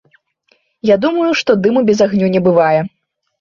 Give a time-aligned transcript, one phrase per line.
[0.89, 2.81] Я думаю, што дыму без агню не бывае.